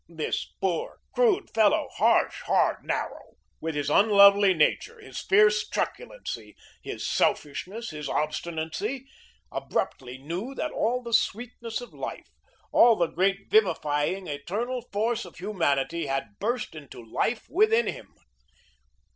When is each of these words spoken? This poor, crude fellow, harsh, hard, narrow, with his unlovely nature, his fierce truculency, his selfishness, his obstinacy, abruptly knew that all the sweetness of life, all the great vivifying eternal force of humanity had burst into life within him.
This 0.09 0.45
poor, 0.59 0.97
crude 1.13 1.51
fellow, 1.53 1.87
harsh, 1.97 2.41
hard, 2.41 2.83
narrow, 2.83 3.35
with 3.59 3.75
his 3.75 3.91
unlovely 3.91 4.51
nature, 4.51 4.99
his 4.99 5.19
fierce 5.21 5.69
truculency, 5.69 6.55
his 6.81 7.07
selfishness, 7.07 7.91
his 7.91 8.09
obstinacy, 8.09 9.05
abruptly 9.51 10.17
knew 10.17 10.55
that 10.55 10.71
all 10.71 11.03
the 11.03 11.13
sweetness 11.13 11.81
of 11.81 11.93
life, 11.93 12.31
all 12.71 12.95
the 12.95 13.05
great 13.05 13.47
vivifying 13.51 14.25
eternal 14.25 14.81
force 14.91 15.23
of 15.23 15.35
humanity 15.37 16.07
had 16.07 16.39
burst 16.39 16.73
into 16.73 16.99
life 17.05 17.45
within 17.47 17.85
him. 17.85 18.11